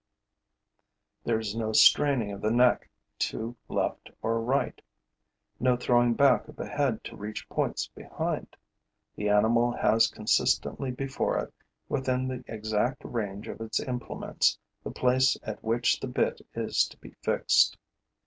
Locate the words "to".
3.19-3.55, 7.03-7.15, 16.87-16.97